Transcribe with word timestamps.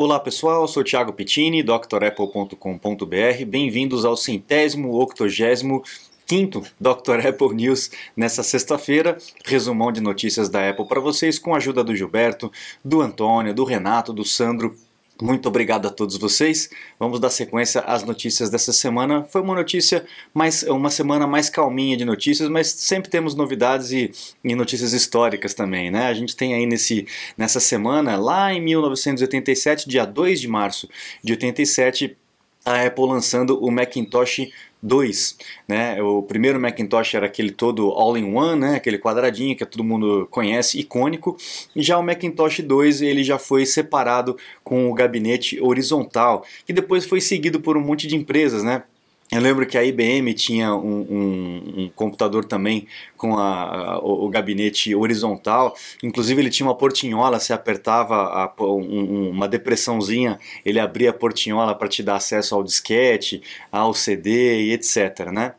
Olá 0.00 0.20
pessoal, 0.20 0.68
sou 0.68 0.84
Thiago 0.84 1.12
Pittini, 1.12 1.60
drapple.com.br. 1.60 3.44
Bem-vindos 3.48 4.04
ao 4.04 4.16
centésimo, 4.16 4.94
octogésimo, 4.94 5.82
quinto 6.24 6.62
Dr. 6.80 7.26
Apple 7.26 7.52
News 7.52 7.90
nessa 8.16 8.44
sexta-feira. 8.44 9.18
Resumão 9.44 9.90
de 9.90 10.00
notícias 10.00 10.48
da 10.48 10.70
Apple 10.70 10.86
para 10.86 11.00
vocês 11.00 11.36
com 11.36 11.52
a 11.52 11.56
ajuda 11.56 11.82
do 11.82 11.96
Gilberto, 11.96 12.48
do 12.84 13.00
Antônio, 13.00 13.52
do 13.52 13.64
Renato, 13.64 14.12
do 14.12 14.24
Sandro 14.24 14.76
muito 15.20 15.48
obrigado 15.48 15.88
a 15.88 15.90
todos 15.90 16.16
vocês. 16.16 16.70
Vamos 16.98 17.18
dar 17.18 17.30
sequência 17.30 17.80
às 17.80 18.04
notícias 18.04 18.50
dessa 18.50 18.72
semana. 18.72 19.24
Foi 19.24 19.40
uma 19.40 19.54
notícia 19.54 20.06
mais 20.32 20.62
uma 20.62 20.90
semana 20.90 21.26
mais 21.26 21.50
calminha 21.50 21.96
de 21.96 22.04
notícias, 22.04 22.48
mas 22.48 22.68
sempre 22.68 23.10
temos 23.10 23.34
novidades 23.34 23.90
e, 23.90 24.12
e, 24.44 24.54
notícias 24.54 24.92
históricas 24.92 25.54
também, 25.54 25.90
né? 25.90 26.06
A 26.06 26.14
gente 26.14 26.36
tem 26.36 26.54
aí 26.54 26.66
nesse 26.66 27.06
nessa 27.36 27.58
semana, 27.58 28.16
lá 28.16 28.52
em 28.52 28.60
1987, 28.60 29.88
dia 29.88 30.04
2 30.04 30.40
de 30.40 30.46
março 30.46 30.88
de 31.22 31.32
87, 31.32 32.16
a 32.64 32.86
Apple 32.86 33.06
lançando 33.06 33.58
o 33.64 33.70
Macintosh 33.70 34.50
2, 34.82 35.36
né? 35.66 36.00
O 36.02 36.22
primeiro 36.22 36.60
Macintosh 36.60 37.14
era 37.14 37.26
aquele 37.26 37.50
todo 37.50 37.90
all-in-one, 37.90 38.60
né? 38.60 38.76
Aquele 38.76 38.98
quadradinho 38.98 39.56
que 39.56 39.66
todo 39.66 39.82
mundo 39.82 40.28
conhece, 40.30 40.78
icônico. 40.78 41.36
E 41.74 41.82
já 41.82 41.98
o 41.98 42.02
Macintosh 42.02 42.60
2 42.60 43.02
ele 43.02 43.24
já 43.24 43.38
foi 43.38 43.66
separado 43.66 44.36
com 44.62 44.90
o 44.90 44.94
gabinete 44.94 45.60
horizontal, 45.60 46.44
que 46.64 46.72
depois 46.72 47.04
foi 47.04 47.20
seguido 47.20 47.60
por 47.60 47.76
um 47.76 47.80
monte 47.80 48.06
de 48.06 48.16
empresas, 48.16 48.62
né? 48.62 48.84
Eu 49.30 49.42
lembro 49.42 49.66
que 49.66 49.76
a 49.76 49.84
IBM 49.84 50.32
tinha 50.32 50.74
um, 50.74 51.00
um, 51.00 51.74
um 51.82 51.90
computador 51.94 52.46
também 52.46 52.86
com 53.14 53.36
a, 53.36 53.62
a, 53.62 53.98
o, 53.98 54.24
o, 54.24 54.28
gabinete 54.30 54.94
horizontal, 54.94 55.76
inclusive 56.02 56.40
ele 56.40 56.48
tinha 56.48 56.66
uma 56.66 56.74
portinhola, 56.74 57.38
você 57.38 57.52
apertava 57.52 58.14
a, 58.14 58.54
um, 58.62 59.30
uma 59.30 59.46
depressãozinha, 59.46 60.38
ele 60.64 60.80
abria 60.80 61.10
a 61.10 61.12
portinhola 61.12 61.74
para 61.74 61.88
te 61.88 62.02
dar 62.02 62.16
acesso 62.16 62.54
ao 62.54 62.64
disquete, 62.64 63.42
ao 63.70 63.92
CD 63.92 64.62
e 64.62 64.72
etc. 64.72 65.30
Né? 65.30 65.52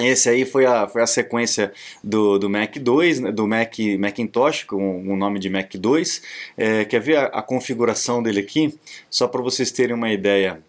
Esse 0.00 0.30
aí 0.30 0.46
foi 0.46 0.64
a, 0.64 0.88
foi 0.88 1.02
a 1.02 1.06
sequência 1.06 1.70
do, 2.02 2.38
do 2.38 2.48
Mac 2.48 2.76
2, 2.78 3.20
né, 3.20 3.32
do 3.32 3.46
Mac 3.46 3.76
Macintosh, 3.98 4.64
com 4.64 5.02
o 5.02 5.16
nome 5.16 5.38
de 5.38 5.50
Mac 5.50 5.70
2. 5.74 6.22
É, 6.56 6.84
quer 6.86 7.00
ver 7.00 7.16
a, 7.16 7.24
a 7.26 7.42
configuração 7.42 8.22
dele 8.22 8.40
aqui? 8.40 8.74
Só 9.10 9.28
para 9.28 9.42
vocês 9.42 9.70
terem 9.70 9.94
uma 9.94 10.10
ideia. 10.10 10.62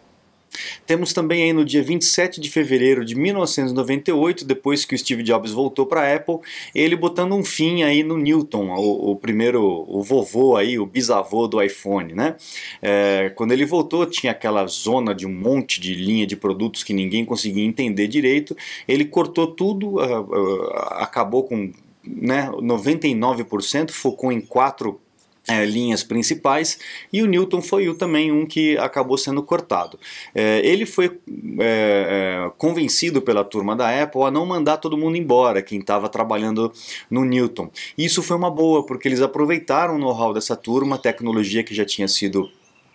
Temos 0.86 1.12
também 1.12 1.44
aí 1.44 1.52
no 1.52 1.64
dia 1.64 1.82
27 1.82 2.40
de 2.40 2.50
fevereiro 2.50 3.04
de 3.04 3.14
1998, 3.14 4.44
depois 4.44 4.84
que 4.84 4.94
o 4.94 4.98
Steve 4.98 5.22
Jobs 5.22 5.52
voltou 5.52 5.86
para 5.86 6.02
a 6.02 6.14
Apple, 6.14 6.38
ele 6.74 6.96
botando 6.96 7.34
um 7.34 7.44
fim 7.44 7.82
aí 7.82 8.02
no 8.02 8.16
Newton, 8.16 8.70
o, 8.74 9.12
o, 9.12 9.16
primeiro, 9.16 9.62
o 9.88 10.02
vovô 10.02 10.56
aí, 10.56 10.78
o 10.78 10.86
bisavô 10.86 11.46
do 11.46 11.62
iPhone, 11.62 12.12
né? 12.14 12.36
É, 12.80 13.32
quando 13.34 13.52
ele 13.52 13.64
voltou 13.64 14.06
tinha 14.06 14.32
aquela 14.32 14.66
zona 14.66 15.14
de 15.14 15.26
um 15.26 15.32
monte 15.32 15.80
de 15.80 15.94
linha 15.94 16.26
de 16.26 16.36
produtos 16.36 16.82
que 16.82 16.92
ninguém 16.92 17.24
conseguia 17.24 17.64
entender 17.64 18.06
direito, 18.06 18.56
ele 18.86 19.04
cortou 19.04 19.46
tudo, 19.46 19.96
uh, 19.96 20.20
uh, 20.20 20.72
acabou 20.96 21.44
com 21.44 21.72
né, 22.04 22.50
99%, 22.50 23.90
focou 23.90 24.32
em 24.32 24.40
quatro 24.40 25.00
é, 25.48 25.64
linhas 25.64 26.04
principais 26.04 26.78
e 27.12 27.22
o 27.22 27.26
Newton 27.26 27.60
foi 27.60 27.88
o, 27.88 27.94
também 27.94 28.30
um 28.30 28.46
que 28.46 28.76
acabou 28.78 29.18
sendo 29.18 29.42
cortado. 29.42 29.98
É, 30.34 30.60
ele 30.64 30.86
foi 30.86 31.18
é, 31.58 32.46
é 32.46 32.50
convencido 32.56 33.20
pela 33.20 33.44
turma 33.44 33.74
da 33.74 34.02
Apple 34.02 34.22
a 34.22 34.30
não 34.30 34.46
mandar 34.46 34.76
todo 34.76 34.96
mundo 34.96 35.16
embora, 35.16 35.62
quem 35.62 35.80
estava 35.80 36.08
trabalhando 36.08 36.72
no 37.10 37.24
Newton. 37.24 37.70
Isso 37.98 38.22
foi 38.22 38.36
uma 38.36 38.50
boa, 38.50 38.86
porque 38.86 39.08
eles 39.08 39.20
aproveitaram 39.20 39.96
o 39.96 39.98
know-how 39.98 40.32
dessa 40.32 40.56
turma, 40.56 40.98
tecnologia 40.98 41.64
que 41.64 41.74
já 41.74 41.84
tinha 41.84 42.06
sido 42.06 42.48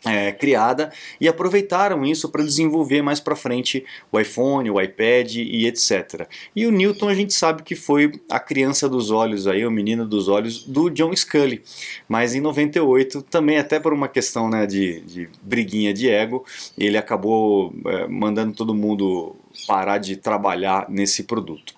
é, 0.06 0.32
criada 0.32 0.92
e 1.20 1.28
aproveitaram 1.28 2.06
isso 2.06 2.30
para 2.30 2.44
desenvolver 2.44 3.02
mais 3.02 3.20
para 3.20 3.36
frente 3.36 3.86
o 4.12 4.20
iPhone, 4.20 4.70
o 4.70 4.80
iPad 4.80 5.36
e 5.36 5.66
etc. 5.66 6.28
E 6.56 6.66
o 6.66 6.72
Newton 6.72 7.10
a 7.10 7.16
gente 7.16 7.34
sabe 7.34 7.64
que 7.64 7.76
foi 7.76 8.20
a 8.30 8.40
criança 8.40 8.88
dos 8.88 9.12
olhos 9.12 9.48
aí, 9.48 9.66
o 9.66 9.72
menino 9.72 10.06
dos 10.06 10.28
olhos 10.28 10.64
do 10.64 10.90
John 10.90 11.16
Scully, 11.16 11.64
mas 12.08 12.36
em 12.36 12.42
98 12.42 13.22
também 13.24 13.58
até 13.58 13.80
por 13.80 13.94
uma 13.94 14.08
questão 14.08 14.50
né, 14.50 14.66
de, 14.66 15.02
de 15.02 15.30
briguinha 15.42 15.94
de 15.94 16.10
ego 16.10 16.46
ele 16.78 16.98
acabou 16.98 17.74
é, 17.86 18.08
mandando 18.08 18.54
todo 18.54 18.74
mundo 18.74 19.36
parar 19.68 19.98
de 19.98 20.16
trabalhar 20.16 20.88
nesse 20.90 21.24
produto. 21.24 21.76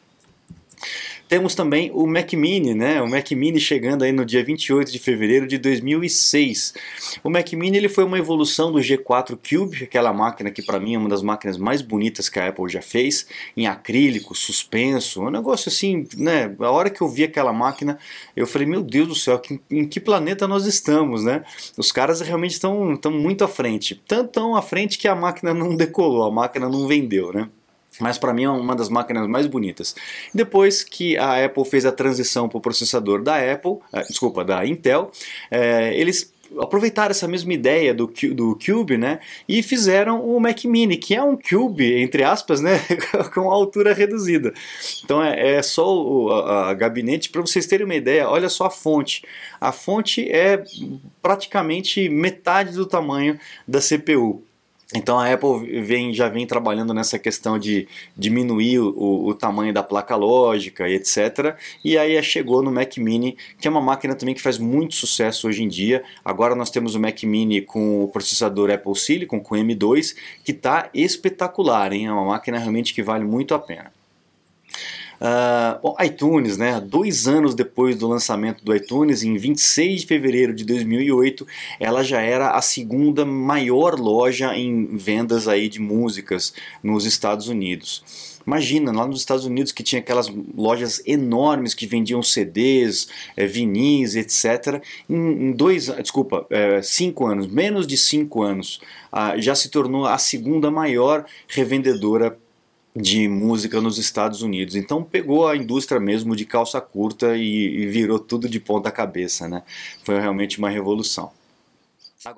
Temos 1.30 1.54
também 1.54 1.92
o 1.94 2.08
Mac 2.08 2.34
Mini, 2.34 2.74
né? 2.74 3.00
O 3.04 3.08
Mac 3.08 3.30
Mini 3.34 3.60
chegando 3.60 4.02
aí 4.02 4.12
no 4.12 4.26
dia 4.26 4.44
28 4.44 4.92
de 4.92 4.98
fevereiro 4.98 5.46
de 5.46 5.60
2006. 5.60 6.74
O 7.24 7.30
Mac 7.30 7.54
Mini 7.54 7.78
ele 7.78 7.88
foi 7.88 8.04
uma 8.04 8.18
evolução 8.18 8.72
do 8.72 8.80
G4 8.80 9.38
Cube, 9.38 9.84
aquela 9.84 10.12
máquina 10.12 10.50
que 10.50 10.64
para 10.64 10.80
mim 10.80 10.96
é 10.96 10.98
uma 10.98 11.08
das 11.08 11.22
máquinas 11.22 11.56
mais 11.56 11.84
bonitas 11.84 12.30
que 12.30 12.40
a 12.40 12.48
Apple 12.48 12.68
já 12.68 12.82
fez, 12.82 13.28
em 13.56 13.68
acrílico, 13.68 14.34
suspenso, 14.34 15.22
um 15.22 15.30
negócio 15.30 15.70
assim, 15.70 16.08
né? 16.18 16.56
A 16.58 16.72
hora 16.72 16.90
que 16.90 17.00
eu 17.00 17.08
vi 17.08 17.26
aquela 17.26 17.54
máquina, 17.54 18.00
eu 18.36 18.48
falei, 18.48 18.68
meu 18.68 18.82
Deus 18.82 19.08
do 19.08 19.16
céu, 19.16 19.40
em 19.70 19.88
que 19.88 20.00
planeta 20.00 20.48
nós 20.48 20.66
estamos, 20.66 21.24
né? 21.24 21.44
Os 21.78 21.92
caras 21.92 22.22
realmente 22.22 22.54
estão, 22.54 22.94
estão 22.94 23.12
muito 23.12 23.44
à 23.44 23.48
frente, 23.48 24.02
tanto 24.08 24.32
tão 24.32 24.56
à 24.56 24.64
frente 24.64 24.98
que 24.98 25.08
a 25.08 25.14
máquina 25.14 25.54
não 25.54 25.76
decolou, 25.76 26.24
a 26.24 26.32
máquina 26.32 26.68
não 26.68 26.88
vendeu, 26.88 27.32
né? 27.32 27.48
Mas 28.00 28.18
para 28.18 28.34
mim 28.34 28.44
é 28.44 28.50
uma 28.50 28.76
das 28.76 28.90
máquinas 28.90 29.28
mais 29.28 29.48
bonitas. 29.48 29.96
Depois 30.34 30.84
que 30.84 31.18
a 31.18 31.46
Apple 31.46 31.66
fez 31.66 31.86
a 31.86 31.92
transição 31.92 32.48
para 32.48 32.58
o 32.58 32.62
processador 32.62 33.22
da 33.22 33.38
Apple, 33.38 33.72
uh, 33.72 34.08
desculpa, 34.08 34.44
da 34.44 34.66
Intel, 34.66 35.12
uh, 35.52 35.94
eles 35.94 36.34
aproveitaram 36.58 37.12
essa 37.12 37.28
mesma 37.28 37.54
ideia 37.54 37.94
do, 37.94 38.12
do 38.34 38.58
Cube, 38.58 38.98
né, 38.98 39.20
e 39.48 39.62
fizeram 39.62 40.26
o 40.26 40.40
Mac 40.40 40.64
Mini, 40.66 40.98
que 40.98 41.14
é 41.14 41.22
um 41.22 41.38
Cube, 41.38 42.02
entre 42.02 42.24
aspas, 42.24 42.62
né, 42.62 42.80
com 43.34 43.52
altura 43.52 43.94
reduzida. 43.94 44.54
Então 45.04 45.24
é, 45.24 45.58
é 45.58 45.62
só 45.62 45.96
o 45.96 46.32
a, 46.32 46.70
a 46.70 46.74
gabinete, 46.74 47.30
para 47.30 47.42
vocês 47.42 47.68
terem 47.68 47.86
uma 47.86 47.96
ideia, 47.96 48.30
olha 48.30 48.50
só 48.50 48.66
a 48.66 48.72
fonte. 48.72 49.24
A 49.60 49.72
fonte 49.72 50.30
é 50.32 50.64
praticamente 51.22 52.10
metade 52.10 52.74
do 52.74 52.86
tamanho 52.86 53.40
da 53.68 53.80
CPU. 53.80 54.44
Então 54.94 55.20
a 55.20 55.32
Apple 55.32 55.82
vem, 55.84 56.12
já 56.12 56.28
vem 56.28 56.48
trabalhando 56.48 56.96
nessa 56.96 57.20
questão 57.20 57.60
de 57.60 57.88
diminuir 58.18 58.80
o, 58.80 59.28
o, 59.28 59.36
tamanho 59.36 59.72
da 59.72 59.84
placa 59.84 60.16
lógica 60.16 60.90
e 60.90 60.96
etc. 60.96 61.56
E 61.86 61.96
aí 61.96 62.22
chegou 62.24 62.64
no 62.64 62.72
Mac 62.72 62.98
Mini, 62.98 63.38
que 63.60 63.68
é 63.68 63.72
uma 63.72 63.82
máquina 63.82 64.16
também 64.16 64.34
que 64.34 64.42
faz 64.42 64.58
muito 64.58 64.96
sucesso 64.96 65.48
hoje 65.48 65.62
em 65.62 65.68
dia. 65.68 66.04
Agora 66.26 66.56
nós 66.56 66.72
temos 66.72 66.96
o 66.96 67.00
Mac 67.00 67.22
Mini 67.22 67.62
com 67.62 68.04
o 68.04 68.08
processador 68.08 68.72
Apple 68.72 68.96
Silicon, 68.96 69.40
com 69.40 69.54
M2, 69.54 70.16
que 70.44 70.52
está 70.52 70.90
espetacular, 70.92 71.94
hein? 71.94 72.08
é 72.08 72.12
uma 72.12 72.26
máquina 72.26 72.58
realmente 72.58 72.92
que 72.92 73.04
vale 73.04 73.24
muito 73.24 73.54
a 73.54 73.60
pena. 73.60 73.99
Uh, 75.20 75.82
bom, 75.82 75.96
iTunes, 76.02 76.58
né? 76.58 76.80
Dois 76.80 77.28
anos 77.28 77.54
depois 77.54 77.98
do 77.98 78.08
lançamento 78.08 78.64
do 78.64 78.74
iTunes, 78.74 79.22
em 79.22 79.38
26 79.38 80.02
de 80.02 80.08
fevereiro 80.08 80.54
de 80.54 80.64
2008, 80.64 81.46
ela 81.80 82.04
já 82.04 82.22
era 82.22 82.52
a 82.52 82.62
segunda 82.62 83.26
maior 83.26 84.00
loja 84.00 84.56
em 84.56 84.86
vendas 84.96 85.48
aí 85.48 85.68
de 85.68 85.80
músicas 85.80 86.54
nos 86.82 87.06
Estados 87.06 87.50
Unidos. 87.50 88.30
Imagina, 88.48 88.92
lá 88.92 89.06
nos 89.06 89.20
Estados 89.20 89.46
Unidos 89.46 89.72
que 89.72 89.84
tinha 89.84 90.00
aquelas 90.00 90.32
lojas 90.56 91.04
enormes 91.06 91.74
que 91.74 91.86
vendiam 91.86 92.24
CDs, 92.24 93.08
é, 93.38 93.46
vinis, 93.46 94.16
etc. 94.16 94.82
Em, 95.08 95.16
em, 95.16 95.52
dois, 95.52 95.88
desculpa, 95.88 96.48
é, 96.50 96.82
cinco 96.82 97.28
anos, 97.28 97.46
menos 97.46 97.86
de 97.86 97.96
cinco 97.96 98.42
anos, 98.42 98.82
ah, 99.12 99.38
já 99.38 99.54
se 99.54 99.70
tornou 99.70 100.06
a 100.06 100.18
segunda 100.18 100.72
maior 100.72 101.26
revendedora 101.48 102.40
de 102.96 103.28
música 103.28 103.80
nos 103.80 103.98
Estados 103.98 104.42
Unidos. 104.42 104.76
Então 104.76 105.04
pegou 105.04 105.48
a 105.48 105.56
indústria 105.56 106.00
mesmo 106.00 106.36
de 106.36 106.46
calça 106.46 106.82
curta 106.82 107.36
e, 107.36 107.84
e 107.84 107.88
virou 107.88 108.20
tudo 108.20 108.50
de 108.50 108.60
ponta 108.60 108.92
cabeça, 108.92 109.48
né? 109.48 109.64
Foi 110.04 110.20
realmente 110.20 110.60
uma 110.60 110.70
revolução. 110.70 111.32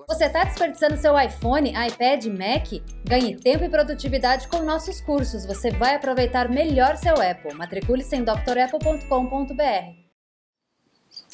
Você 0.08 0.26
está 0.26 0.44
desperdiçando 0.44 0.96
seu 0.96 1.20
iPhone, 1.20 1.72
iPad, 1.72 2.26
Mac? 2.28 2.68
Ganhe 3.04 3.36
tempo 3.36 3.64
e 3.64 3.70
produtividade 3.70 4.48
com 4.48 4.62
nossos 4.62 5.02
cursos. 5.02 5.44
Você 5.46 5.72
vai 5.72 5.96
aproveitar 5.96 6.50
melhor 6.50 6.98
seu 6.98 7.16
Apple. 7.16 7.56
Matricule-se 7.56 8.16
em 8.16 8.24
drapple.com.br. 8.24 10.01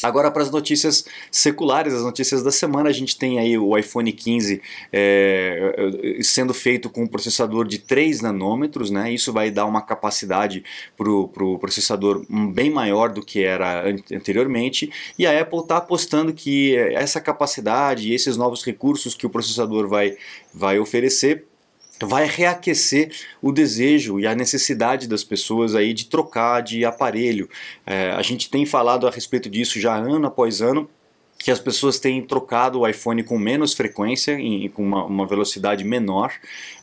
Agora 0.03 0.29
para 0.29 0.43
as 0.43 0.51
notícias 0.51 1.05
seculares, 1.31 1.93
as 1.93 2.03
notícinotícias 2.03 2.43
da 2.43 2.51
semana, 2.51 2.89
a 2.89 2.93
gente 2.93 3.17
tem 3.17 3.39
aí 3.39 3.57
o 3.57 3.77
iPhone 3.77 4.11
15 4.11 4.61
é, 4.91 6.19
sendo 6.21 6.53
feito 6.53 6.89
com 6.89 7.03
um 7.03 7.07
processador 7.07 7.67
de 7.67 7.79
3 7.79 8.21
nanômetros, 8.21 8.91
né? 8.91 9.11
Isso 9.11 9.33
vai 9.33 9.49
dar 9.49 9.65
uma 9.65 9.81
capacidade 9.81 10.63
para 10.95 11.09
o 11.09 11.27
pro 11.27 11.57
processador 11.59 12.25
bem 12.53 12.69
maior 12.69 13.09
do 13.09 13.23
que 13.23 13.43
era 13.43 13.89
anteriormente. 14.11 14.91
E 15.17 15.25
a 15.25 15.41
Apple 15.41 15.59
está 15.59 15.77
apostando 15.77 16.33
que 16.33 16.75
essa 16.75 17.19
capacidade 17.19 18.09
e 18.09 18.13
esses 18.13 18.37
novos 18.37 18.63
recursos 18.63 19.15
que 19.15 19.25
o 19.25 19.29
processador 19.29 19.87
vai, 19.87 20.17
vai 20.53 20.79
oferecer 20.79 21.45
vai 22.01 22.25
reaquecer 22.25 23.11
o 23.41 23.51
desejo 23.51 24.19
e 24.19 24.27
a 24.27 24.35
necessidade 24.35 25.07
das 25.07 25.23
pessoas 25.23 25.75
aí 25.75 25.93
de 25.93 26.05
trocar 26.05 26.61
de 26.61 26.85
aparelho. 26.85 27.49
É, 27.85 28.11
a 28.11 28.21
gente 28.21 28.49
tem 28.49 28.65
falado 28.65 29.07
a 29.07 29.11
respeito 29.11 29.49
disso 29.49 29.79
já 29.79 29.95
ano 29.95 30.27
após 30.27 30.61
ano 30.61 30.89
que 31.37 31.51
as 31.51 31.59
pessoas 31.59 31.99
têm 31.99 32.21
trocado 32.21 32.79
o 32.79 32.87
iPhone 32.87 33.23
com 33.23 33.37
menos 33.37 33.73
frequência, 33.73 34.39
e 34.39 34.69
com 34.69 34.83
uma, 34.83 35.05
uma 35.05 35.25
velocidade 35.25 35.83
menor, 35.83 36.33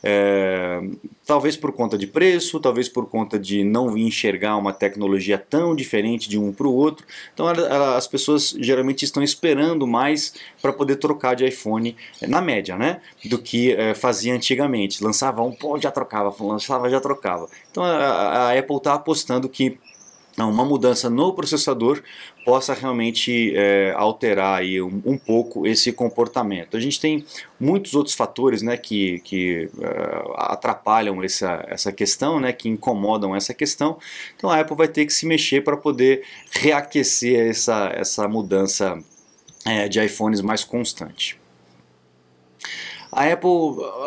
é, 0.01 0.81
talvez 1.25 1.57
por 1.57 1.71
conta 1.73 1.97
de 1.97 2.07
preço, 2.07 2.59
talvez 2.59 2.87
por 2.87 3.07
conta 3.07 3.37
de 3.37 3.63
não 3.63 3.97
enxergar 3.97 4.55
uma 4.55 4.71
tecnologia 4.71 5.37
tão 5.37 5.75
diferente 5.75 6.29
de 6.29 6.37
um 6.37 6.53
para 6.53 6.67
o 6.67 6.73
outro. 6.73 7.05
Então 7.33 7.49
ela, 7.49 7.67
ela, 7.67 7.97
as 7.97 8.07
pessoas 8.07 8.55
geralmente 8.59 9.03
estão 9.03 9.21
esperando 9.21 9.85
mais 9.85 10.33
para 10.61 10.71
poder 10.71 10.95
trocar 10.97 11.35
de 11.35 11.45
iPhone, 11.45 11.95
é, 12.21 12.27
na 12.27 12.41
média, 12.41 12.77
né, 12.77 13.01
do 13.25 13.37
que 13.37 13.73
é, 13.73 13.93
fazia 13.93 14.33
antigamente. 14.33 15.03
Lançava 15.03 15.41
um, 15.43 15.51
pô, 15.51 15.77
já 15.79 15.91
trocava, 15.91 16.33
lançava, 16.39 16.89
já 16.89 17.01
trocava. 17.01 17.47
Então 17.71 17.83
a, 17.83 18.49
a 18.49 18.57
Apple 18.57 18.77
está 18.77 18.93
apostando 18.93 19.49
que 19.49 19.77
uma 20.43 20.65
mudança 20.65 21.09
no 21.09 21.33
processador 21.33 22.01
possa 22.43 22.73
realmente 22.73 23.53
é, 23.55 23.93
alterar 23.95 24.59
aí 24.59 24.81
um, 24.81 25.01
um, 25.05 25.17
pouco 25.17 25.65
esse 25.65 25.93
comportamento. 25.93 26.75
A 26.75 26.79
gente 26.79 26.99
tem 26.99 27.25
muitos 27.59 27.95
outros 27.95 28.15
fatores 28.15 28.61
né, 28.61 28.75
que, 28.75 29.19
que 29.19 29.69
uh, 29.77 30.33
atrapalham 30.35 31.23
essa, 31.23 31.63
essa 31.67 31.91
questão, 31.91 32.39
né, 32.39 32.51
que 32.51 32.67
incomodam 32.67 33.35
essa 33.35 33.53
questão. 33.53 33.97
Então 34.35 34.49
a 34.49 34.59
Apple 34.59 34.75
vai 34.75 34.87
ter 34.87 35.05
que 35.05 35.13
se 35.13 35.25
mexer 35.25 35.63
para 35.63 35.77
poder 35.77 36.23
reaquecer 36.51 37.49
essa, 37.49 37.91
essa 37.95 38.27
mudança 38.27 38.97
é, 39.65 39.87
de 39.87 40.03
iPhones 40.03 40.41
mais 40.41 40.63
constante. 40.63 41.39
A 43.15 43.31
Apple, 43.31 43.49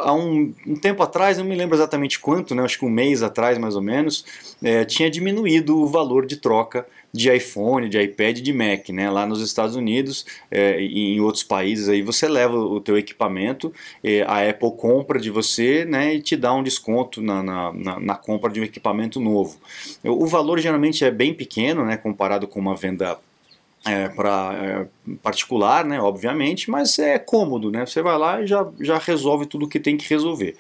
há 0.05 0.13
um, 0.13 0.53
um, 0.67 0.77
tempo 0.77 1.03
atrás, 1.03 1.39
não 1.39 1.45
me 1.45 1.57
lembro 1.57 1.75
exatamente 1.75 2.21
quanto, 2.21 2.55
né, 2.55 2.63
acho 2.63 2.79
que 2.79 2.85
um 2.85 2.91
mês 2.91 3.23
atrás 3.23 3.57
mais 3.57 3.75
ou 3.75 3.81
menos, 3.81 4.23
é, 4.63 4.85
tinha 4.85 5.11
diminuído 5.11 5.79
o 5.79 5.87
valor 5.87 6.27
de 6.27 6.37
troca 6.37 6.87
de 7.11 7.35
iPhone, 7.35 7.89
de 7.89 7.99
iPad, 7.99 8.41
de 8.41 8.53
Mac, 8.53 8.91
né? 8.91 9.11
Lá 9.11 9.27
nos 9.27 9.41
Estados 9.41 9.75
Unidos 9.75 10.27
é, 10.51 10.79
e 10.81 11.15
em 11.15 11.21
outros 11.21 11.43
países 11.43 11.89
aí 11.89 12.03
você 12.03 12.29
leva 12.29 12.55
o 12.55 12.81
teu 12.81 12.99
equipamento, 12.99 13.73
é, 14.05 14.23
a 14.23 14.49
Apple 14.49 14.73
compra 14.77 15.19
de 15.19 15.31
você, 15.31 15.87
né? 15.87 16.15
E 16.15 16.21
te 16.21 16.37
dá 16.37 16.53
um 16.53 16.63
desconto 16.63 17.23
na, 17.23 17.43
na, 17.43 17.73
na, 17.73 18.01
na 18.01 18.15
compra 18.15 18.51
de 18.51 18.61
um 18.61 18.65
equipamento 18.65 19.19
novo. 19.19 19.59
O 20.05 20.27
valor 20.27 20.59
geralmente 20.59 21.03
é 21.03 21.11
bem 21.11 21.33
pequeno, 21.33 21.85
né? 21.85 21.97
Comparado 21.97 22.47
com 22.47 22.61
uma 22.61 22.77
venda 22.77 23.19
é, 23.89 24.09
para 24.09 24.55
é, 24.55 24.87
particular, 25.23 25.85
né, 25.85 26.01
obviamente, 26.01 26.71
mas 26.71 26.99
é 26.99 27.19
cômodo, 27.19 27.71
né? 27.71 27.87
Você 27.87 28.03
vai 28.03 28.19
lá 28.19 28.43
e 28.43 28.47
já, 28.47 28.67
já 28.81 28.99
resolve 28.99 29.47
tudo 29.47 29.65
o 29.65 29.69
que 29.69 29.81
tem 29.81 29.97
que 29.97 30.09
resolver. 30.09 30.57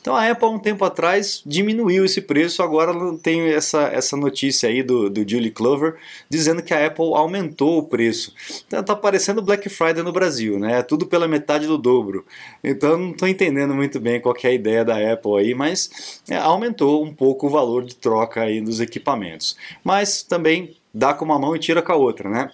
Então 0.00 0.14
a 0.14 0.30
Apple, 0.30 0.48
um 0.48 0.58
tempo 0.58 0.84
atrás, 0.84 1.42
diminuiu 1.46 2.04
esse 2.04 2.20
preço, 2.20 2.62
agora 2.62 2.92
tem 3.22 3.40
essa, 3.48 3.84
essa 3.84 4.16
notícia 4.16 4.68
aí 4.68 4.82
do, 4.82 5.08
do 5.08 5.28
Julie 5.28 5.50
Clover 5.50 5.96
dizendo 6.28 6.62
que 6.62 6.74
a 6.74 6.86
Apple 6.86 7.14
aumentou 7.14 7.78
o 7.78 7.82
preço. 7.82 8.34
Então 8.66 8.82
tá 8.82 8.94
parecendo 8.94 9.40
Black 9.40 9.68
Friday 9.68 10.02
no 10.02 10.12
Brasil, 10.12 10.58
né? 10.58 10.80
É 10.80 10.82
tudo 10.82 11.06
pela 11.06 11.26
metade 11.26 11.66
do 11.66 11.78
dobro. 11.78 12.26
Então 12.62 12.98
não 12.98 13.10
estou 13.12 13.28
entendendo 13.28 13.74
muito 13.74 13.98
bem 13.98 14.20
qual 14.20 14.36
é 14.42 14.48
a 14.48 14.52
ideia 14.52 14.84
da 14.84 15.12
Apple 15.12 15.38
aí, 15.38 15.54
mas 15.54 16.20
é, 16.28 16.36
aumentou 16.36 17.02
um 17.02 17.14
pouco 17.14 17.46
o 17.46 17.50
valor 17.50 17.84
de 17.84 17.96
troca 17.96 18.42
aí 18.42 18.60
dos 18.60 18.80
equipamentos. 18.80 19.56
Mas 19.82 20.22
também 20.22 20.76
dá 20.92 21.12
com 21.12 21.24
uma 21.24 21.38
mão 21.38 21.54
e 21.54 21.58
tira 21.58 21.82
com 21.82 21.92
a 21.92 21.96
outra, 21.96 22.28
né? 22.28 22.50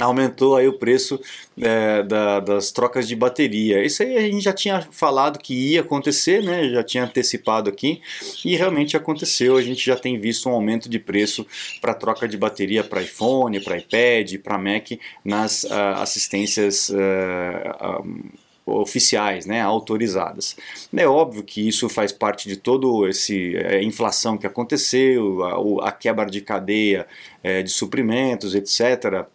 Aumentou 0.00 0.56
aí 0.56 0.66
o 0.66 0.72
preço 0.72 1.20
é, 1.60 2.02
da, 2.02 2.40
das 2.40 2.70
trocas 2.72 3.06
de 3.06 3.14
bateria. 3.14 3.84
Isso 3.84 4.02
aí 4.02 4.16
a 4.16 4.20
gente 4.22 4.40
já 4.40 4.52
tinha 4.52 4.86
falado 4.90 5.38
que 5.38 5.72
ia 5.72 5.80
acontecer, 5.80 6.42
né? 6.42 6.68
já 6.68 6.82
tinha 6.82 7.04
antecipado 7.04 7.68
aqui 7.68 8.00
e 8.44 8.56
realmente 8.56 8.96
aconteceu. 8.96 9.56
A 9.56 9.62
gente 9.62 9.84
já 9.84 9.96
tem 9.96 10.18
visto 10.18 10.48
um 10.48 10.52
aumento 10.52 10.88
de 10.88 10.98
preço 10.98 11.46
para 11.80 11.94
troca 11.94 12.26
de 12.26 12.36
bateria 12.36 12.82
para 12.82 13.02
iPhone, 13.02 13.60
para 13.60 13.78
iPad, 13.78 14.36
para 14.38 14.58
Mac 14.58 14.90
nas 15.24 15.64
uh, 15.64 15.72
assistências 15.96 16.90
uh, 16.90 18.02
um, 18.02 18.30
oficiais, 18.66 19.46
né, 19.46 19.60
autorizadas. 19.60 20.56
É 20.96 21.06
óbvio 21.06 21.42
que 21.42 21.66
isso 21.66 21.88
faz 21.88 22.12
parte 22.12 22.48
de 22.48 22.56
todo 22.56 23.06
esse 23.08 23.56
é, 23.56 23.82
inflação 23.82 24.38
que 24.38 24.46
aconteceu, 24.46 25.42
a, 25.80 25.88
a 25.88 25.92
quebra 25.92 26.26
de 26.26 26.40
cadeia 26.40 27.06
é, 27.42 27.62
de 27.62 27.70
suprimentos, 27.70 28.54
etc. 28.54 29.26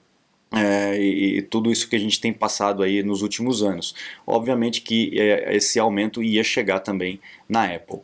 É, 0.52 0.98
e, 0.98 1.38
e, 1.38 1.42
tudo 1.42 1.72
isso 1.72 1.90
que 1.90 1.96
a 1.96 2.00
gente 2.00 2.22
tem 2.22 2.32
passado 2.32 2.84
aí 2.84 3.04
nos 3.04 3.22
últimos 3.22 3.64
anos. 3.64 3.96
Obviamente 4.26 4.82
que 4.82 5.20
é, 5.20 5.56
esse 5.56 5.80
aumento 5.80 6.24
ia 6.24 6.44
chegar 6.44 6.80
também 6.80 7.20
na 7.50 7.66
Apple. 7.66 8.00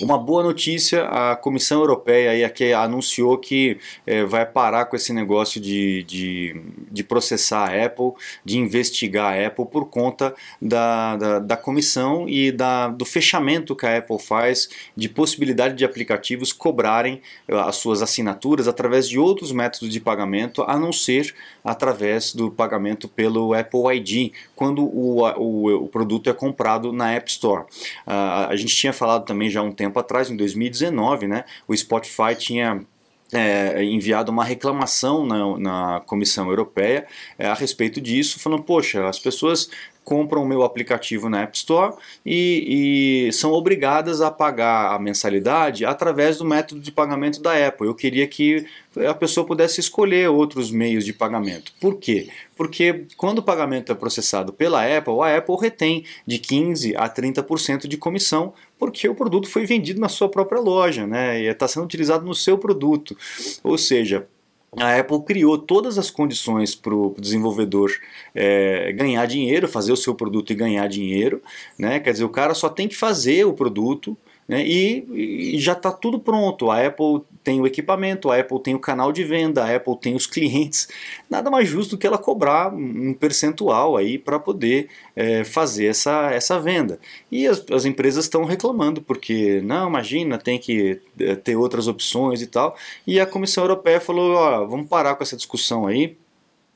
Uma 0.00 0.18
boa 0.18 0.42
notícia, 0.42 1.04
a 1.04 1.36
Comissão 1.36 1.80
Europeia 1.80 2.30
aí 2.30 2.44
aqui 2.44 2.72
anunciou 2.72 3.36
que 3.38 3.78
é, 4.06 4.24
vai 4.24 4.46
parar 4.46 4.86
com 4.86 4.94
esse 4.94 5.12
negócio 5.12 5.60
de, 5.60 6.04
de, 6.04 6.60
de, 6.90 7.02
processar 7.02 7.70
a 7.70 7.84
Apple, 7.84 8.12
de 8.44 8.58
investigar 8.58 9.34
a 9.34 9.46
Apple 9.46 9.66
por 9.66 9.86
conta 9.86 10.34
da, 10.60 11.16
da, 11.16 11.38
da, 11.40 11.56
comissão 11.56 12.28
e 12.28 12.52
da, 12.52 12.88
do 12.88 13.04
fechamento 13.04 13.74
que 13.74 13.86
a 13.86 13.98
Apple 13.98 14.18
faz 14.18 14.68
de 14.96 15.08
possibilidade 15.08 15.74
de 15.74 15.84
aplicativos 15.84 16.52
cobrarem 16.52 17.20
eh, 17.48 17.54
as 17.54 17.76
suas 17.76 18.02
assinaturas 18.02 18.68
através 18.68 19.08
de 19.08 19.18
outros 19.18 19.50
métodos 19.50 19.90
de 19.90 20.00
pagamento, 20.00 20.62
a 20.62 20.78
não 20.78 20.92
ser 20.92 21.34
através 21.64 22.34
do 22.34 22.50
pagamento 22.50 23.08
pelo 23.08 23.54
Apple 23.54 23.96
ID, 23.96 24.32
quando 24.54 24.84
o, 24.84 25.22
o, 25.22 25.84
o 25.84 25.88
produto 25.88 26.30
é 26.30 26.32
comprado 26.32 26.92
na 26.92 27.12
App 27.12 27.30
Store. 27.30 27.62
Uh, 28.06 28.48
a 28.48 28.56
gente 28.56 28.74
tinha 28.74 28.92
falado 28.92 29.24
também 29.24 29.48
já 29.48 29.63
um 29.64 29.72
tempo 29.72 29.98
atrás, 29.98 30.30
em 30.30 30.36
2019, 30.36 31.26
né, 31.26 31.44
o 31.66 31.76
Spotify 31.76 32.34
tinha 32.36 32.84
é, 33.32 33.82
enviado 33.82 34.30
uma 34.30 34.44
reclamação 34.44 35.26
na, 35.26 35.58
na 35.58 36.00
Comissão 36.00 36.48
Europeia 36.48 37.06
é, 37.38 37.46
a 37.46 37.54
respeito 37.54 38.00
disso, 38.00 38.38
falando: 38.38 38.62
poxa, 38.62 39.08
as 39.08 39.18
pessoas 39.18 39.70
compram 40.04 40.42
o 40.42 40.46
meu 40.46 40.62
aplicativo 40.62 41.28
na 41.28 41.42
App 41.42 41.56
Store 41.56 41.94
e, 42.24 43.26
e, 43.28 43.32
são 43.32 43.52
obrigadas 43.52 44.20
a 44.20 44.30
pagar 44.30 44.94
a 44.94 44.98
mensalidade 44.98 45.84
através 45.84 46.38
do 46.38 46.44
método 46.44 46.80
de 46.80 46.92
pagamento 46.92 47.40
da 47.40 47.66
Apple. 47.66 47.86
Eu 47.86 47.94
queria 47.94 48.26
que 48.26 48.66
a 49.08 49.14
pessoa 49.14 49.46
pudesse 49.46 49.80
escolher 49.80 50.28
outros 50.28 50.70
meios 50.70 51.04
de 51.04 51.12
pagamento. 51.12 51.72
Por 51.80 51.96
quê? 51.96 52.28
Porque 52.56 53.06
quando 53.16 53.38
o 53.38 53.42
pagamento 53.42 53.90
é 53.90 53.94
processado 53.94 54.52
pela 54.52 54.84
Apple, 54.84 55.20
a 55.20 55.38
Apple 55.38 55.56
retém 55.60 56.04
de 56.26 56.38
15% 56.38 56.94
a 56.96 57.08
30% 57.08 57.88
de 57.88 57.96
comissão, 57.96 58.52
porque 58.78 59.08
o 59.08 59.14
produto 59.14 59.48
foi 59.48 59.66
vendido 59.66 60.00
na 60.00 60.08
sua 60.08 60.28
própria 60.28 60.60
loja, 60.60 61.06
né? 61.06 61.40
E 61.40 61.46
está 61.46 61.66
sendo 61.66 61.84
utilizado 61.84 62.24
no 62.24 62.34
seu 62.34 62.58
produto. 62.58 63.16
Ou 63.64 63.78
seja, 63.78 64.28
a 64.78 64.98
Apple 64.98 65.22
criou 65.24 65.58
todas 65.58 65.98
as 65.98 66.10
condições 66.10 66.74
para 66.74 66.94
o 66.94 67.14
desenvolvedor 67.18 67.90
é, 68.34 68.92
ganhar 68.92 69.26
dinheiro, 69.26 69.68
fazer 69.68 69.92
o 69.92 69.96
seu 69.96 70.14
produto 70.14 70.52
e 70.52 70.54
ganhar 70.56 70.86
dinheiro. 70.88 71.42
Né? 71.78 72.00
Quer 72.00 72.12
dizer, 72.12 72.24
o 72.24 72.28
cara 72.28 72.54
só 72.54 72.68
tem 72.68 72.88
que 72.88 72.96
fazer 72.96 73.44
o 73.44 73.52
produto, 73.52 74.16
né? 74.46 74.64
e, 74.66 75.54
e, 75.54 75.58
já 75.58 75.72
está 75.72 75.90
tudo 75.90 76.18
pronto. 76.18 76.70
A 76.70 76.86
Apple 76.86 77.22
tem 77.42 77.60
o 77.60 77.66
equipamento, 77.66 78.30
a 78.30 78.38
Apple 78.38 78.60
tem 78.60 78.74
o 78.74 78.78
canal 78.78 79.12
de 79.12 79.24
venda, 79.24 79.64
a 79.64 79.76
Apple 79.76 79.96
tem 79.96 80.14
os 80.14 80.26
clientes. 80.26 80.88
Nada 81.28 81.50
mais 81.50 81.68
justo 81.68 81.96
que 81.96 82.06
ela 82.06 82.18
cobrar 82.18 82.72
um 82.72 83.14
percentual 83.14 83.96
aí 83.96 84.18
para 84.18 84.38
poder 84.38 84.88
é, 85.16 85.44
fazer 85.44 85.86
essa, 85.86 86.30
essa 86.30 86.60
venda. 86.60 86.98
E 87.30 87.46
as, 87.46 87.64
as 87.70 87.84
empresas 87.84 88.24
estão 88.24 88.44
reclamando 88.44 89.00
porque, 89.02 89.60
não, 89.62 89.88
imagina, 89.88 90.38
tem 90.38 90.58
que 90.58 91.00
é, 91.18 91.36
ter 91.36 91.56
outras 91.56 91.88
opções 91.88 92.42
e 92.42 92.46
tal. 92.46 92.76
E 93.06 93.18
a 93.18 93.26
Comissão 93.26 93.64
Europeia 93.64 94.00
falou, 94.00 94.34
ó, 94.34 94.64
vamos 94.66 94.88
parar 94.88 95.14
com 95.14 95.22
essa 95.22 95.36
discussão 95.36 95.86
aí 95.86 96.16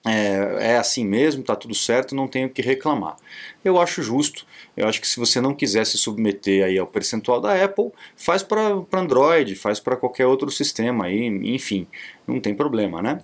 é, 0.07 0.73
é, 0.73 0.79
assim 0.79 1.05
mesmo, 1.05 1.41
está 1.41 1.57
tudo 1.57 1.75
certo, 1.75 2.15
não 2.15 2.29
tenho 2.29 2.49
que 2.49 2.63
reclamar. 2.63 3.17
Eu 3.65 3.81
acho 3.81 4.03
justo, 4.03 4.47
eu 4.79 4.89
acho 4.89 5.01
que 5.01 5.09
se 5.09 5.19
você 5.19 5.41
não 5.41 5.55
quiser 5.55 5.85
se 5.85 5.99
submeter 5.99 6.65
aí 6.65 6.79
ao 6.79 6.87
percentual 6.87 7.41
da 7.41 7.63
Apple, 7.63 7.91
faz 8.17 8.43
para 8.43 8.81
Android, 8.93 9.55
faz 9.57 9.81
para 9.81 9.97
qualquer 9.97 10.27
outro 10.27 10.51
sistema 10.51 11.07
aí, 11.07 11.27
enfim, 11.27 11.87
não 12.27 12.41
tem 12.41 12.55
problema, 12.55 13.03
né? 13.03 13.21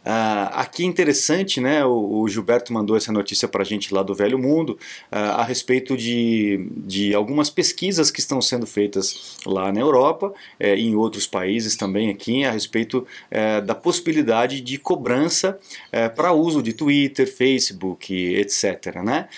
Uh, 0.00 0.48
aqui 0.52 0.84
interessante, 0.84 1.60
né, 1.60 1.84
o, 1.84 2.20
o, 2.20 2.28
Gilberto 2.28 2.72
mandou 2.72 2.96
essa 2.96 3.12
notícia 3.12 3.46
para 3.46 3.62
a 3.62 3.64
gente 3.66 3.92
lá 3.92 4.02
do 4.02 4.14
Velho 4.14 4.38
Mundo 4.38 4.78
uh, 5.12 5.16
a 5.36 5.44
respeito 5.44 5.94
de, 5.94 6.66
de 6.74 7.14
algumas 7.14 7.50
pesquisas 7.50 8.10
que 8.10 8.20
estão 8.20 8.40
sendo 8.40 8.66
feitas 8.66 9.36
lá 9.46 9.72
na 9.72 9.80
Europa 9.80 10.32
eh, 10.58 10.76
e 10.76 10.86
em 10.86 10.94
outros 10.94 11.26
países 11.26 11.76
também 11.76 12.08
aqui 12.10 12.44
a 12.44 12.50
respeito 12.50 13.06
eh, 13.30 13.60
da 13.60 13.74
possibilidade 13.74 14.60
de 14.60 14.78
cobrança 14.78 15.58
eh, 15.92 16.08
para 16.08 16.32
uso 16.32 16.62
de 16.62 16.72
Twitter, 16.72 17.26
Facebook, 17.26 18.14
etc. 18.14 18.96
Né? 19.04 19.28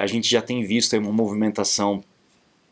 a 0.00 0.06
gente 0.06 0.28
já 0.28 0.40
tem 0.40 0.64
visto 0.64 0.96
uma 0.96 1.12
movimentação 1.12 2.02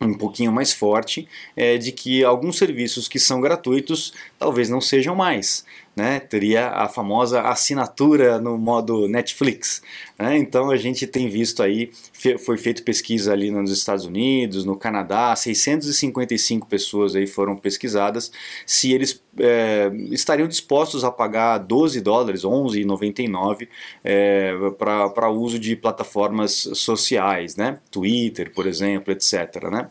um 0.00 0.14
pouquinho 0.14 0.50
mais 0.50 0.72
forte 0.72 1.28
é, 1.54 1.76
de 1.76 1.92
que 1.92 2.24
alguns 2.24 2.56
serviços 2.56 3.06
que 3.06 3.18
são 3.18 3.40
gratuitos 3.40 4.14
talvez 4.38 4.70
não 4.70 4.80
sejam 4.80 5.14
mais. 5.14 5.64
Né? 5.94 6.20
Teria 6.20 6.68
a 6.68 6.88
famosa 6.88 7.42
assinatura 7.42 8.38
no 8.38 8.56
modo 8.56 9.08
Netflix. 9.08 9.82
Né? 10.18 10.38
Então 10.38 10.70
a 10.70 10.76
gente 10.76 11.06
tem 11.06 11.28
visto 11.28 11.62
aí, 11.62 11.90
foi 12.38 12.56
feita 12.56 12.80
pesquisa 12.82 13.32
ali 13.32 13.50
nos 13.50 13.70
Estados 13.72 14.04
Unidos, 14.04 14.64
no 14.64 14.76
Canadá, 14.76 15.34
655 15.34 16.66
pessoas 16.68 17.16
aí 17.16 17.26
foram 17.26 17.56
pesquisadas 17.56 18.30
se 18.64 18.92
eles 18.92 19.20
é, 19.38 19.90
estariam 20.10 20.46
dispostos 20.46 21.04
a 21.04 21.10
pagar 21.10 21.58
12 21.58 22.00
dólares, 22.00 22.42
11,99 22.42 23.68
é, 24.04 24.52
para 24.78 25.30
uso 25.30 25.58
de 25.58 25.74
plataformas 25.76 26.68
sociais, 26.74 27.56
né? 27.56 27.78
Twitter, 27.90 28.52
por 28.52 28.66
exemplo, 28.66 29.12
etc. 29.12 29.68
Né? 29.70 29.88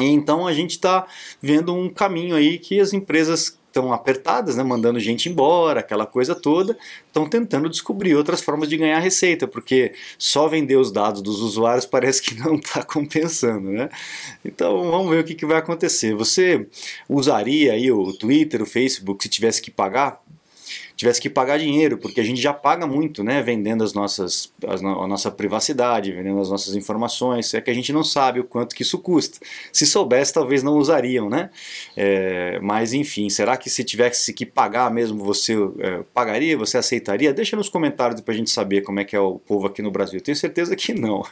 Então 0.00 0.46
a 0.46 0.52
gente 0.52 0.72
está 0.72 1.06
vendo 1.40 1.74
um 1.74 1.88
caminho 1.88 2.36
aí 2.36 2.58
que 2.58 2.80
as 2.80 2.92
empresas 2.92 3.58
estão 3.78 3.92
apertadas, 3.92 4.56
né, 4.56 4.62
mandando 4.62 4.98
gente 4.98 5.28
embora, 5.28 5.80
aquela 5.80 6.04
coisa 6.04 6.34
toda, 6.34 6.76
estão 7.06 7.28
tentando 7.28 7.68
descobrir 7.68 8.14
outras 8.14 8.40
formas 8.40 8.68
de 8.68 8.76
ganhar 8.76 8.98
receita, 8.98 9.46
porque 9.46 9.92
só 10.18 10.48
vender 10.48 10.76
os 10.76 10.90
dados 10.90 11.22
dos 11.22 11.40
usuários 11.40 11.86
parece 11.86 12.20
que 12.22 12.34
não 12.34 12.56
está 12.56 12.82
compensando, 12.82 13.70
né? 13.70 13.88
Então 14.44 14.90
vamos 14.90 15.10
ver 15.10 15.20
o 15.20 15.24
que, 15.24 15.34
que 15.34 15.46
vai 15.46 15.58
acontecer. 15.58 16.14
Você 16.14 16.66
usaria 17.08 17.72
aí 17.72 17.90
o 17.90 18.12
Twitter, 18.12 18.62
o 18.62 18.66
Facebook, 18.66 19.22
se 19.22 19.28
tivesse 19.28 19.62
que 19.62 19.70
pagar? 19.70 20.20
Tivesse 20.98 21.20
que 21.20 21.30
pagar 21.30 21.58
dinheiro, 21.58 21.96
porque 21.96 22.20
a 22.20 22.24
gente 22.24 22.40
já 22.40 22.52
paga 22.52 22.84
muito, 22.84 23.22
né, 23.22 23.40
vendendo 23.40 23.84
as 23.84 23.92
nossas, 23.92 24.52
as, 24.66 24.82
a 24.82 25.06
nossa 25.06 25.30
privacidade, 25.30 26.10
vendendo 26.10 26.40
as 26.40 26.50
nossas 26.50 26.74
informações, 26.74 27.54
é 27.54 27.60
que 27.60 27.70
a 27.70 27.74
gente 27.74 27.92
não 27.92 28.02
sabe 28.02 28.40
o 28.40 28.44
quanto 28.44 28.74
que 28.74 28.82
isso 28.82 28.98
custa. 28.98 29.38
Se 29.72 29.86
soubesse, 29.86 30.32
talvez 30.32 30.64
não 30.64 30.76
usariam, 30.76 31.30
né? 31.30 31.50
É, 31.96 32.58
mas 32.60 32.92
enfim, 32.92 33.30
será 33.30 33.56
que 33.56 33.70
se 33.70 33.84
tivesse 33.84 34.32
que 34.32 34.44
pagar 34.44 34.90
mesmo, 34.90 35.24
você 35.24 35.54
é, 35.78 36.02
pagaria, 36.12 36.58
você 36.58 36.76
aceitaria? 36.76 37.32
Deixa 37.32 37.54
nos 37.56 37.68
comentários 37.68 38.20
para 38.20 38.34
a 38.34 38.36
gente 38.36 38.50
saber 38.50 38.80
como 38.80 38.98
é 38.98 39.04
que 39.04 39.14
é 39.14 39.20
o 39.20 39.38
povo 39.38 39.68
aqui 39.68 39.80
no 39.80 39.92
Brasil. 39.92 40.20
Tenho 40.20 40.36
certeza 40.36 40.74
que 40.74 40.92
não. 40.92 41.24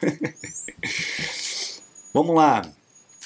Vamos 2.15 2.37
lá. 2.37 2.63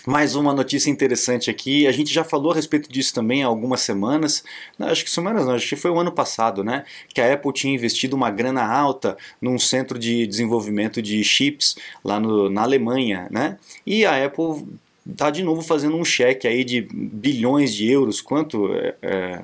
Mais 0.06 0.34
uma 0.34 0.54
notícia 0.54 0.90
interessante 0.90 1.50
aqui, 1.50 1.86
a 1.86 1.92
gente 1.92 2.12
já 2.12 2.24
falou 2.24 2.52
a 2.52 2.54
respeito 2.54 2.90
disso 2.90 3.12
também 3.12 3.42
há 3.42 3.46
algumas 3.46 3.80
semanas, 3.80 4.42
não, 4.78 4.88
acho 4.88 5.04
que 5.04 5.10
semanas 5.10 5.46
não, 5.46 5.54
acho 5.54 5.68
que 5.68 5.76
foi 5.76 5.90
o 5.90 5.98
ano 5.98 6.10
passado, 6.10 6.64
né? 6.64 6.84
Que 7.12 7.20
a 7.20 7.34
Apple 7.34 7.52
tinha 7.52 7.74
investido 7.74 8.16
uma 8.16 8.30
grana 8.30 8.64
alta 8.64 9.16
num 9.40 9.58
centro 9.58 9.98
de 9.98 10.26
desenvolvimento 10.26 11.02
de 11.02 11.22
chips 11.22 11.76
lá 12.02 12.18
no, 12.18 12.48
na 12.48 12.62
Alemanha, 12.62 13.28
né? 13.30 13.58
E 13.86 14.06
a 14.06 14.24
Apple 14.24 14.66
está 15.10 15.30
de 15.30 15.42
novo 15.42 15.60
fazendo 15.60 15.96
um 15.96 16.04
cheque 16.04 16.48
aí 16.48 16.64
de 16.64 16.80
bilhões 16.80 17.74
de 17.74 17.90
euros, 17.90 18.20
quanto? 18.20 18.72
É, 18.72 18.94
é, 19.02 19.42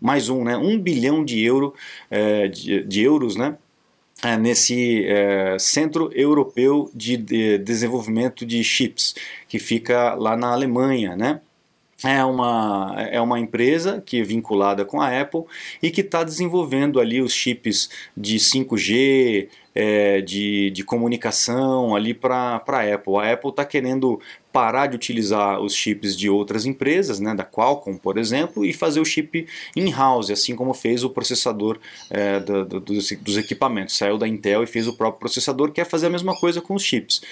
mais 0.00 0.28
um, 0.28 0.44
né? 0.44 0.56
Um 0.56 0.78
bilhão 0.78 1.24
de, 1.24 1.42
euro, 1.42 1.74
é, 2.10 2.46
de, 2.48 2.84
de 2.84 3.02
euros, 3.02 3.34
né? 3.34 3.56
É, 4.22 4.36
nesse 4.36 5.04
é, 5.06 5.56
Centro 5.58 6.10
Europeu 6.14 6.90
de, 6.94 7.16
de, 7.16 7.58
Desenvolvimento 7.58 8.44
de 8.44 8.62
Chips, 8.62 9.14
que 9.48 9.58
fica 9.58 10.14
lá 10.14 10.36
na 10.36 10.48
Alemanha, 10.52 11.16
né? 11.16 11.40
É 12.02 12.24
uma, 12.24 12.94
é 13.10 13.20
uma 13.20 13.38
empresa 13.38 14.00
que 14.00 14.20
é 14.20 14.22
vinculada 14.22 14.86
com 14.86 15.00
a 15.02 15.20
Apple 15.20 15.42
e 15.82 15.90
que 15.90 16.00
está 16.00 16.24
desenvolvendo 16.24 16.98
ali 16.98 17.20
os 17.20 17.32
chips 17.32 17.90
de 18.16 18.38
5G, 18.38 19.48
é, 19.80 20.20
de, 20.20 20.70
de 20.72 20.84
comunicação 20.84 21.96
ali 21.96 22.12
para 22.12 22.62
a 22.66 22.94
Apple. 22.94 23.16
A 23.16 23.32
Apple 23.32 23.48
está 23.48 23.64
querendo 23.64 24.20
parar 24.52 24.88
de 24.88 24.96
utilizar 24.96 25.58
os 25.58 25.74
chips 25.74 26.14
de 26.14 26.28
outras 26.28 26.66
empresas, 26.66 27.18
né, 27.18 27.34
da 27.34 27.44
Qualcomm, 27.44 27.96
por 27.96 28.18
exemplo, 28.18 28.62
e 28.62 28.74
fazer 28.74 29.00
o 29.00 29.04
chip 29.06 29.46
in-house, 29.74 30.28
assim 30.28 30.54
como 30.54 30.74
fez 30.74 31.02
o 31.02 31.08
processador 31.08 31.78
é, 32.10 32.38
do, 32.40 32.64
do, 32.66 32.80
dos, 32.80 33.10
dos, 33.12 33.38
equipamentos. 33.38 33.96
Saiu 33.96 34.18
da 34.18 34.28
Intel 34.28 34.62
e 34.62 34.66
fez 34.66 34.86
o 34.86 34.92
próprio 34.92 35.20
processador, 35.20 35.72
quer 35.72 35.86
fazer 35.86 36.08
a 36.08 36.10
mesma 36.10 36.34
coisa 36.34 36.60
com 36.60 36.74
os 36.74 36.82
chips. 36.82 37.22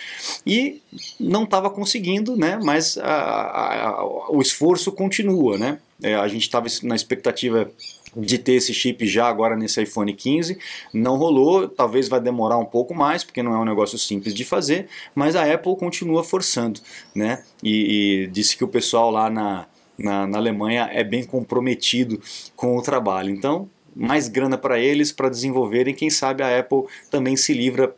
E 0.46 0.80
não 1.20 1.44
estava 1.44 1.68
conseguindo, 1.68 2.34
né, 2.34 2.58
mas 2.62 2.96
a, 2.96 3.12
a, 3.12 3.88
a, 3.88 4.30
o 4.30 4.40
esforço 4.40 4.90
continua. 4.90 5.58
Né? 5.58 5.78
É, 6.02 6.14
a 6.14 6.28
gente 6.28 6.42
estava 6.42 6.66
na 6.82 6.94
expectativa 6.94 7.70
de 8.18 8.38
ter 8.38 8.54
esse 8.54 8.74
chip 8.74 9.06
já 9.06 9.26
agora 9.26 9.56
nesse 9.56 9.82
iPhone 9.82 10.12
15. 10.12 10.58
Não 10.92 11.16
rolou, 11.16 11.68
talvez 11.68 12.08
vai 12.08 12.20
demorar 12.20 12.58
um 12.58 12.64
pouco 12.64 12.94
mais, 12.94 13.22
porque 13.22 13.42
não 13.42 13.54
é 13.54 13.58
um 13.58 13.64
negócio 13.64 13.98
simples 13.98 14.34
de 14.34 14.44
fazer, 14.44 14.88
mas 15.14 15.36
a 15.36 15.52
Apple 15.52 15.76
continua 15.76 16.24
forçando, 16.24 16.80
né? 17.14 17.42
E, 17.62 18.24
e 18.24 18.26
disse 18.26 18.56
que 18.56 18.64
o 18.64 18.68
pessoal 18.68 19.10
lá 19.10 19.30
na, 19.30 19.66
na, 19.96 20.26
na 20.26 20.38
Alemanha 20.38 20.88
é 20.92 21.04
bem 21.04 21.24
comprometido 21.24 22.20
com 22.56 22.76
o 22.76 22.82
trabalho. 22.82 23.30
Então, 23.30 23.68
mais 23.94 24.28
grana 24.28 24.58
para 24.58 24.78
eles 24.78 25.12
para 25.12 25.28
desenvolverem, 25.28 25.94
quem 25.94 26.10
sabe 26.10 26.42
a 26.42 26.58
Apple 26.58 26.84
também 27.10 27.36
se 27.36 27.52
livra 27.52 27.94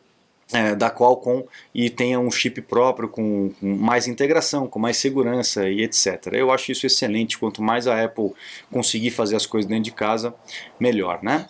é, 0.52 0.74
da 0.74 0.90
Qualcomm 0.90 1.44
e 1.74 1.88
tenha 1.88 2.18
um 2.18 2.30
chip 2.30 2.60
próprio 2.62 3.08
com, 3.08 3.50
com, 3.60 3.76
mais 3.76 4.06
integração, 4.06 4.66
com 4.66 4.78
mais 4.78 4.96
segurança 4.96 5.68
e 5.68 5.82
etc. 5.82 6.28
Eu 6.32 6.50
acho 6.50 6.72
isso 6.72 6.86
excelente. 6.86 7.38
Quanto 7.38 7.62
mais 7.62 7.86
a 7.86 8.04
Apple 8.04 8.32
conseguir 8.70 9.10
fazer 9.10 9.36
as 9.36 9.46
coisas 9.46 9.68
dentro 9.68 9.84
de 9.84 9.92
casa, 9.92 10.34
melhor, 10.78 11.22
né? 11.22 11.48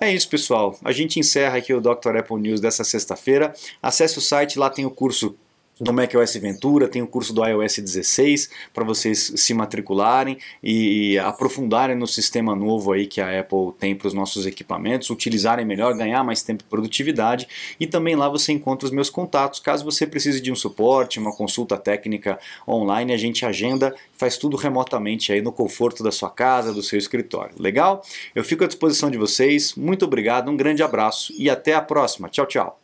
É 0.00 0.12
isso, 0.12 0.28
pessoal. 0.28 0.76
A 0.84 0.90
gente 0.90 1.20
encerra 1.20 1.58
aqui 1.58 1.72
o 1.72 1.80
Dr. 1.80 2.16
Apple 2.18 2.40
News 2.40 2.60
dessa 2.60 2.82
sexta-feira. 2.82 3.54
Acesse 3.80 4.18
o 4.18 4.20
site, 4.20 4.58
lá 4.58 4.68
tem 4.68 4.84
o 4.84 4.90
curso 4.90 5.36
do 5.80 5.92
macOS 5.92 6.34
Ventura, 6.36 6.88
tem 6.88 7.02
o 7.02 7.06
curso 7.06 7.32
do 7.32 7.44
iOS 7.44 7.78
16 7.78 8.50
para 8.72 8.84
vocês 8.84 9.32
se 9.36 9.54
matricularem 9.54 10.38
e 10.62 11.18
aprofundarem 11.18 11.96
no 11.96 12.06
sistema 12.06 12.54
novo 12.54 12.92
aí 12.92 13.06
que 13.06 13.20
a 13.20 13.40
Apple 13.40 13.72
tem 13.78 13.94
para 13.94 14.08
os 14.08 14.14
nossos 14.14 14.46
equipamentos, 14.46 15.10
utilizarem 15.10 15.64
melhor, 15.64 15.94
ganhar 15.94 16.22
mais 16.22 16.42
tempo 16.42 16.62
e 16.66 16.70
produtividade 16.70 17.48
e 17.80 17.86
também 17.86 18.14
lá 18.14 18.28
você 18.28 18.52
encontra 18.52 18.86
os 18.86 18.92
meus 18.92 19.10
contatos, 19.10 19.60
caso 19.60 19.84
você 19.84 20.06
precise 20.06 20.40
de 20.40 20.52
um 20.52 20.56
suporte, 20.56 21.18
uma 21.18 21.34
consulta 21.34 21.76
técnica 21.76 22.38
online, 22.66 23.12
a 23.12 23.16
gente 23.16 23.44
agenda, 23.44 23.94
faz 24.16 24.36
tudo 24.36 24.56
remotamente 24.56 25.32
aí 25.32 25.42
no 25.42 25.52
conforto 25.52 26.02
da 26.02 26.12
sua 26.12 26.30
casa, 26.30 26.72
do 26.72 26.82
seu 26.82 26.98
escritório. 26.98 27.54
Legal? 27.58 28.02
Eu 28.34 28.44
fico 28.44 28.64
à 28.64 28.66
disposição 28.66 29.10
de 29.10 29.18
vocês. 29.18 29.74
Muito 29.74 30.04
obrigado, 30.04 30.50
um 30.50 30.56
grande 30.56 30.82
abraço 30.82 31.32
e 31.36 31.50
até 31.50 31.74
a 31.74 31.80
próxima. 31.80 32.28
Tchau, 32.28 32.46
tchau. 32.46 32.81